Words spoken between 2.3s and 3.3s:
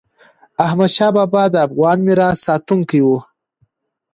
ساتونکی و.